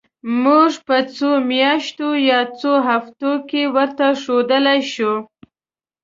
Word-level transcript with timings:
موږ 0.43 0.71
په 0.87 0.97
څو 1.15 1.29
میاشتو 1.51 2.07
یا 2.29 2.39
څو 2.59 2.71
هفتو 2.89 3.31
کې 3.49 3.61
ورته 3.75 4.05
ښودلای 4.21 4.81
شو. 4.93 5.13